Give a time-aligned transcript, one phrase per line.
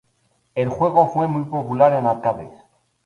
[0.55, 2.49] El juego fue muy popular en arcades.